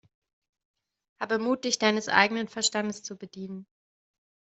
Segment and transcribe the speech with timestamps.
[1.19, 3.67] Habe Mut, dich deines eigenen Verstandes zu bedienen!